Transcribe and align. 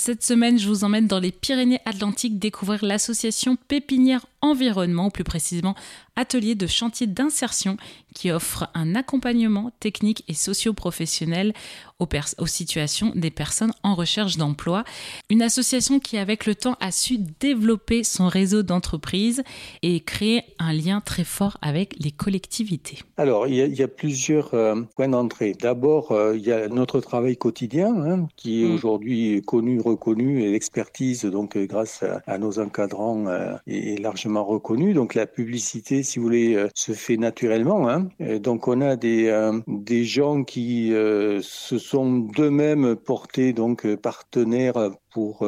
Cette 0.00 0.22
semaine, 0.22 0.60
je 0.60 0.68
vous 0.68 0.84
emmène 0.84 1.08
dans 1.08 1.18
les 1.18 1.32
Pyrénées-Atlantiques 1.32 2.38
découvrir 2.38 2.84
l'association 2.84 3.56
Pépinière 3.66 4.26
Environnement, 4.40 5.06
ou 5.06 5.10
plus 5.10 5.24
précisément 5.24 5.74
atelier 6.16 6.54
de 6.54 6.66
chantier 6.66 7.06
d'insertion 7.06 7.76
qui 8.14 8.32
offre 8.32 8.68
un 8.74 8.94
accompagnement 8.96 9.70
technique 9.78 10.24
et 10.28 10.34
socio-professionnel 10.34 11.52
aux, 12.00 12.08
aux, 12.38 12.46
situations 12.46 13.12
des 13.14 13.30
personnes 13.30 13.72
en 13.82 13.94
recherche 13.94 14.36
d'emploi. 14.36 14.84
Une 15.30 15.42
association 15.42 16.00
qui, 16.00 16.18
avec 16.18 16.46
le 16.46 16.54
temps, 16.54 16.76
a 16.80 16.90
su 16.90 17.18
développer 17.40 18.02
son 18.02 18.26
réseau 18.26 18.62
d'entreprises 18.62 19.42
et 19.82 20.00
créer 20.00 20.42
un 20.58 20.72
lien 20.72 21.00
très 21.00 21.24
fort 21.24 21.58
avec 21.62 21.94
les 22.00 22.10
collectivités. 22.10 22.98
Alors, 23.16 23.46
il 23.46 23.54
y 23.54 23.62
a, 23.62 23.66
il 23.66 23.74
y 23.74 23.82
a 23.82 23.88
plusieurs 23.88 24.54
euh, 24.54 24.82
points 24.96 25.08
d'entrée. 25.08 25.54
D'abord, 25.60 26.12
euh, 26.12 26.36
il 26.36 26.44
y 26.44 26.52
a 26.52 26.68
notre 26.68 27.00
travail 27.00 27.36
quotidien 27.36 27.94
hein, 27.94 28.28
qui 28.36 28.64
est 28.64 28.66
mmh. 28.66 28.74
aujourd'hui 28.74 29.42
connu, 29.46 29.80
reconnu 29.80 30.42
et 30.42 30.50
l'expertise, 30.50 31.24
donc 31.24 31.56
euh, 31.56 31.66
grâce 31.66 32.02
à, 32.02 32.22
à, 32.26 32.38
nos 32.38 32.58
encadrants, 32.58 33.26
euh, 33.26 33.54
est 33.66 34.00
largement 34.00 34.27
reconnue. 34.36 34.94
Donc, 34.94 35.14
la 35.14 35.26
publicité, 35.26 36.02
si 36.02 36.18
vous 36.18 36.24
voulez, 36.24 36.54
euh, 36.54 36.68
se 36.74 36.92
fait 36.92 37.16
naturellement. 37.16 37.88
Hein. 37.88 38.08
donc, 38.40 38.68
on 38.68 38.80
a 38.80 38.96
des, 38.96 39.28
euh, 39.28 39.60
des 39.66 40.04
gens 40.04 40.44
qui 40.44 40.92
euh, 40.92 41.40
se 41.42 41.78
sont 41.78 42.18
d'eux-mêmes 42.18 42.96
portés 42.96 43.52
donc 43.52 43.86
partenaires 43.96 44.90
pour 45.10 45.46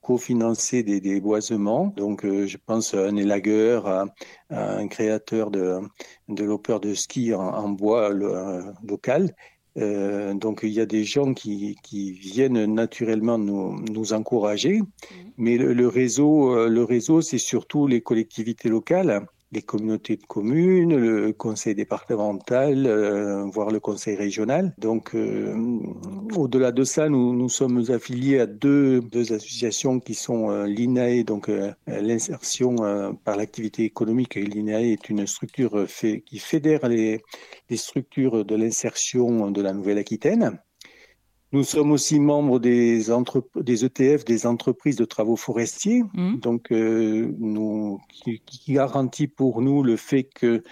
cofinancer 0.00 0.82
des, 0.82 1.00
des 1.00 1.20
boisements. 1.20 1.92
Donc, 1.96 2.24
je 2.24 2.56
pense 2.64 2.94
à 2.94 3.06
un 3.06 3.16
élagueur, 3.16 3.86
à, 3.86 4.06
un 4.50 4.88
créateur 4.88 5.50
de, 5.50 5.80
de 6.28 6.44
l'opère 6.44 6.80
de 6.80 6.94
ski 6.94 7.34
en, 7.34 7.68
bois 7.70 8.10
local. 8.10 9.34
Euh, 9.76 10.34
donc 10.34 10.60
il 10.62 10.70
y 10.70 10.80
a 10.80 10.86
des 10.86 11.04
gens 11.04 11.32
qui, 11.32 11.76
qui 11.82 12.12
viennent 12.12 12.64
naturellement 12.74 13.38
nous, 13.38 13.80
nous 13.82 14.12
encourager, 14.12 14.80
mmh. 14.80 14.86
mais 15.38 15.56
le, 15.56 15.72
le 15.72 15.88
réseau, 15.88 16.68
le 16.68 16.84
réseau, 16.84 17.20
c'est 17.20 17.38
surtout 17.38 17.86
les 17.86 18.00
collectivités 18.00 18.68
locales 18.68 19.26
les 19.52 19.62
communautés 19.62 20.16
de 20.16 20.24
communes, 20.26 20.96
le 20.96 21.32
conseil 21.32 21.74
départemental, 21.74 22.86
euh, 22.86 23.44
voire 23.46 23.70
le 23.70 23.80
conseil 23.80 24.16
régional. 24.16 24.72
Donc, 24.78 25.14
euh, 25.14 25.54
au-delà 26.36 26.70
de 26.72 26.84
ça, 26.84 27.08
nous, 27.08 27.34
nous 27.34 27.48
sommes 27.48 27.84
affiliés 27.90 28.38
à 28.38 28.46
deux, 28.46 29.00
deux 29.00 29.32
associations 29.32 29.98
qui 29.98 30.14
sont 30.14 30.50
euh, 30.50 30.66
l'INAE, 30.66 31.24
donc 31.24 31.50
l'insertion 31.86 32.76
par 33.24 33.36
l'activité 33.36 33.84
économique. 33.84 34.34
L'INAE 34.36 34.92
est 34.92 35.08
une 35.08 35.26
structure 35.26 35.86
qui 36.24 36.38
fédère 36.38 36.88
les 36.88 37.22
structures 37.74 38.44
de 38.44 38.54
l'insertion 38.54 39.50
de 39.50 39.62
la 39.62 39.72
Nouvelle-Aquitaine. 39.72 40.60
Nous 41.52 41.64
sommes 41.64 41.90
aussi 41.90 42.20
membres 42.20 42.60
des, 42.60 43.10
entre... 43.10 43.44
des 43.56 43.84
ETF, 43.84 44.24
des 44.24 44.46
entreprises 44.46 44.96
de 44.96 45.04
travaux 45.04 45.36
forestiers, 45.36 46.04
mmh. 46.14 46.36
donc 46.36 46.70
euh, 46.70 47.34
nous, 47.38 48.00
qui, 48.08 48.40
qui, 48.46 48.72
garantit 48.74 49.26
pour 49.26 49.60
nous 49.60 49.82
le 49.82 49.96
fait 49.96 50.24
que 50.24 50.62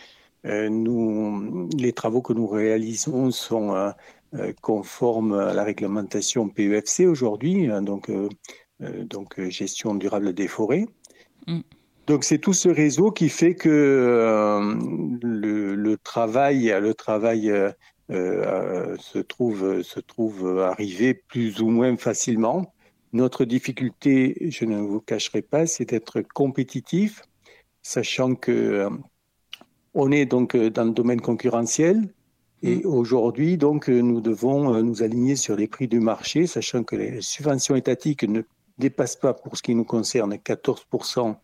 euh, 0.46 0.68
nous, 0.68 1.68
les 1.76 1.92
travaux 1.92 2.22
que 2.22 2.32
nous 2.32 2.46
réalisons 2.46 3.32
sont 3.32 3.74
euh, 3.74 4.52
conformes 4.62 5.32
à 5.32 5.52
la 5.52 5.64
réglementation 5.64 6.48
PEFC 6.48 7.06
aujourd'hui, 7.06 7.66
hein, 7.66 7.82
donc, 7.82 8.10
donc 8.80 9.40
gestion 9.48 9.96
durable 9.96 10.32
des 10.32 10.46
forêts. 10.46 10.86
Mmh. 11.48 11.60
Donc 12.06 12.24
c'est 12.24 12.38
tout 12.38 12.52
ce 12.52 12.68
réseau 12.68 13.10
qui 13.10 13.28
fait 13.28 13.54
que 13.54 13.68
le, 15.22 15.74
le, 15.74 15.96
travail, 15.98 16.74
le 16.80 16.94
travail 16.94 17.52
euh, 18.10 18.96
se 18.98 19.18
trouve 19.18 19.82
se 19.82 20.00
trouve 20.00 20.60
arriver 20.60 21.12
plus 21.12 21.60
ou 21.60 21.68
moins 21.68 21.96
facilement. 21.98 22.72
Notre 23.12 23.44
difficulté, 23.44 24.48
je 24.50 24.64
ne 24.64 24.78
vous 24.78 25.00
cacherai 25.00 25.42
pas, 25.42 25.66
c'est 25.66 25.86
d'être 25.86 26.22
compétitif, 26.22 27.22
sachant 27.82 28.34
que 28.34 28.50
euh, 28.50 28.90
on 29.92 30.10
est 30.10 30.24
donc 30.24 30.56
dans 30.56 30.84
le 30.84 30.92
domaine 30.92 31.20
concurrentiel. 31.20 32.08
Et 32.62 32.76
mmh. 32.76 32.86
aujourd'hui, 32.86 33.56
donc, 33.58 33.88
nous 33.88 34.20
devons 34.20 34.74
euh, 34.74 34.82
nous 34.82 35.02
aligner 35.02 35.36
sur 35.36 35.54
les 35.54 35.68
prix 35.68 35.86
du 35.86 36.00
marché, 36.00 36.46
sachant 36.46 36.84
que 36.84 36.96
les 36.96 37.20
subventions 37.20 37.76
étatiques 37.76 38.24
ne 38.24 38.42
dépassent 38.78 39.16
pas, 39.16 39.34
pour 39.34 39.56
ce 39.56 39.62
qui 39.62 39.74
nous 39.74 39.84
concerne, 39.84 40.34
14% 40.34 41.36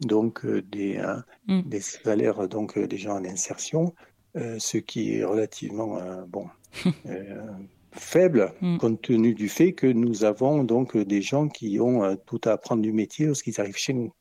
donc 0.00 0.46
des, 0.46 1.00
mmh. 1.46 1.60
des 1.66 1.80
salaires 1.80 2.48
donc 2.48 2.78
des 2.78 2.96
gens 2.96 3.16
en 3.16 3.24
insertion. 3.24 3.94
Euh, 4.36 4.58
ce 4.60 4.78
qui 4.78 5.14
est 5.14 5.24
relativement 5.24 5.98
euh, 5.98 6.22
bon 6.28 6.46
euh, 7.06 7.42
faible 7.90 8.52
mm. 8.60 8.78
compte 8.78 9.02
tenu 9.02 9.34
du 9.34 9.48
fait 9.48 9.72
que 9.72 9.88
nous 9.88 10.22
avons 10.22 10.62
donc 10.62 10.96
des 10.96 11.20
gens 11.20 11.48
qui 11.48 11.80
ont 11.80 12.16
tout 12.26 12.40
à 12.44 12.52
apprendre 12.52 12.80
du 12.80 12.92
métier 12.92 13.26
lorsqu'ils 13.26 13.60
arrivent 13.60 13.76
chez 13.76 13.92
nous. 13.92 14.12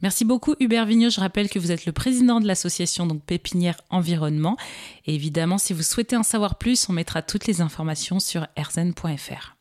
Merci 0.00 0.24
beaucoup 0.24 0.56
Hubert 0.58 0.84
Vignot. 0.84 1.10
Je 1.10 1.20
rappelle 1.20 1.48
que 1.48 1.60
vous 1.60 1.70
êtes 1.70 1.86
le 1.86 1.92
président 1.92 2.40
de 2.40 2.46
l'association 2.48 3.06
donc 3.06 3.22
Pépinière 3.22 3.80
Environnement. 3.88 4.56
Et 5.06 5.14
évidemment, 5.14 5.58
si 5.58 5.72
vous 5.72 5.82
souhaitez 5.82 6.16
en 6.16 6.24
savoir 6.24 6.58
plus, 6.58 6.88
on 6.88 6.92
mettra 6.92 7.22
toutes 7.22 7.46
les 7.46 7.60
informations 7.60 8.18
sur 8.18 8.48
erzen.fr. 8.56 9.56